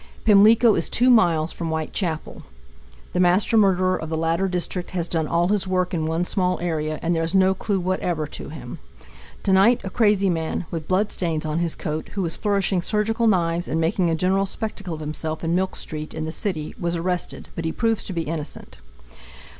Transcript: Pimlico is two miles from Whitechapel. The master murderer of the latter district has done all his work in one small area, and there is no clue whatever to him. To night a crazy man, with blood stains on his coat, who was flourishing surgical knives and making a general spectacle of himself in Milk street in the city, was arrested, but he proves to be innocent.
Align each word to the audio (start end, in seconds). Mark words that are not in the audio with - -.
Pimlico 0.23 0.73
is 0.73 0.89
two 0.89 1.11
miles 1.11 1.51
from 1.51 1.69
Whitechapel. 1.69 2.41
The 3.13 3.19
master 3.19 3.55
murderer 3.55 3.95
of 4.01 4.09
the 4.09 4.17
latter 4.17 4.47
district 4.47 4.89
has 4.97 5.07
done 5.07 5.27
all 5.27 5.49
his 5.49 5.67
work 5.67 5.93
in 5.93 6.07
one 6.07 6.25
small 6.25 6.59
area, 6.59 6.97
and 7.03 7.15
there 7.15 7.23
is 7.23 7.35
no 7.35 7.53
clue 7.53 7.79
whatever 7.79 8.25
to 8.25 8.49
him. 8.49 8.79
To 9.43 9.53
night 9.53 9.79
a 9.83 9.91
crazy 9.91 10.27
man, 10.27 10.65
with 10.71 10.87
blood 10.87 11.11
stains 11.11 11.45
on 11.45 11.59
his 11.59 11.75
coat, 11.75 12.09
who 12.13 12.23
was 12.23 12.35
flourishing 12.35 12.81
surgical 12.81 13.27
knives 13.27 13.67
and 13.67 13.79
making 13.79 14.09
a 14.09 14.15
general 14.15 14.47
spectacle 14.47 14.95
of 14.95 15.01
himself 15.01 15.43
in 15.43 15.53
Milk 15.53 15.75
street 15.75 16.15
in 16.15 16.25
the 16.25 16.31
city, 16.31 16.73
was 16.79 16.95
arrested, 16.95 17.49
but 17.53 17.63
he 17.63 17.71
proves 17.71 18.03
to 18.05 18.11
be 18.13 18.23
innocent. 18.23 18.79